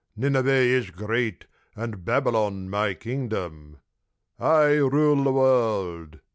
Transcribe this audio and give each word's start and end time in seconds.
Nineveh 0.15 0.49
is 0.49 0.89
great 0.89 1.45
and 1.75 2.03
Babylon 2.03 2.71
my 2.71 2.95
Kingdom. 2.95 3.77
I 4.39 4.69
rule 4.77 5.23
the 5.25 5.31
world. 5.31 6.17